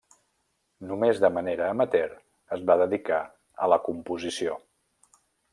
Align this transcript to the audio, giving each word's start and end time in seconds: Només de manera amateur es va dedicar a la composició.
Només 0.91 1.19
de 1.23 1.29
manera 1.35 1.67
amateur 1.75 2.17
es 2.57 2.65
va 2.71 2.79
dedicar 2.83 3.21
a 3.67 3.71
la 3.75 3.81
composició. 3.89 4.61